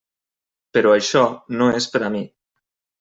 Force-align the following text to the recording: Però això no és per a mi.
Però 0.77 0.93
això 1.01 1.21
no 1.59 1.69
és 1.81 1.91
per 1.93 2.03
a 2.09 2.11
mi. 2.17 2.23